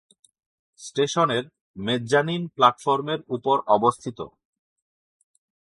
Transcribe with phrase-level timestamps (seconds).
[0.79, 1.43] স্টেশনের
[1.77, 4.19] মেজ্জানিন প্ল্যাটফর্মের উপর অবস্থিত।